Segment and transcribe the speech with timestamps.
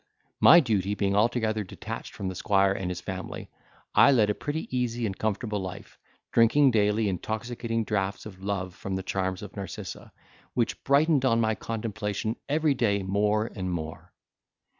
[0.39, 3.51] My duty being altogether detached from the squire and his family,
[3.93, 5.99] I led a pretty easy and comfortable life,
[6.31, 10.11] drinking daily intoxicating draughts of love from the charms of Narcissa,
[10.55, 14.11] which brightened on my contemplation every day more and more.